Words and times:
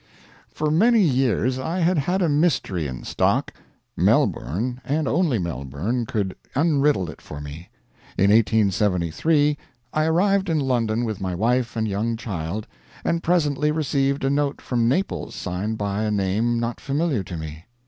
For 0.51 0.71
many 0.71 1.03
years 1.03 1.59
I 1.59 1.77
had 1.81 1.99
had 1.99 2.23
a 2.23 2.27
mystery 2.27 2.87
in 2.87 3.03
stock. 3.03 3.53
Melbourne, 3.95 4.81
and 4.83 5.07
only 5.07 5.37
Melbourne, 5.37 6.07
could 6.07 6.35
unriddle 6.55 7.07
it 7.07 7.21
for 7.21 7.39
me. 7.39 7.69
In 8.17 8.31
1873 8.31 9.59
I 9.93 10.05
arrived 10.05 10.49
in 10.49 10.59
London 10.59 11.05
with 11.05 11.21
my 11.21 11.35
wife 11.35 11.75
and 11.75 11.87
young 11.87 12.17
child, 12.17 12.65
and 13.03 13.21
presently 13.21 13.69
received 13.69 14.23
a 14.23 14.31
note 14.31 14.59
from 14.59 14.89
Naples 14.89 15.35
signed 15.35 15.77
by 15.77 16.01
a 16.01 16.09
name 16.09 16.59
not 16.59 16.79
familiar 16.81 17.21
to 17.23 17.37
me. 17.37 17.65